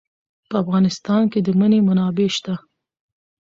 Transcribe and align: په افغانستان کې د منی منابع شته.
په 0.49 0.55
افغانستان 0.63 1.21
کې 1.31 1.39
د 1.43 1.47
منی 1.59 1.79
منابع 1.87 2.29
شته. 2.37 2.55